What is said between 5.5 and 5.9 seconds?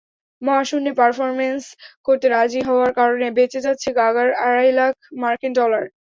Dollar.